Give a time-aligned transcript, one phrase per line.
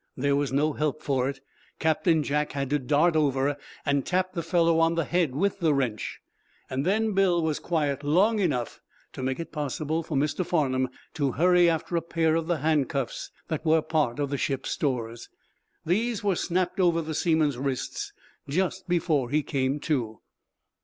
[0.17, 1.41] There was no help for it.
[1.77, 3.55] Captain Jack had to dart over
[3.85, 6.21] and tap the fellow on the head with the wrench.
[6.75, 8.81] Then Bill was quiet long enough
[9.13, 10.43] to make it possible, for Mr.
[10.43, 14.71] Farnum to hurry after a pair of the handcuffs that were a part of ship's
[14.71, 15.29] stores.
[15.85, 18.11] These were snapped over the seaman's wrists
[18.49, 20.19] just before he came to.